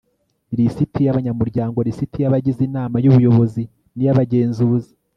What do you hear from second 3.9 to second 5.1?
n'iy'abagenzuzi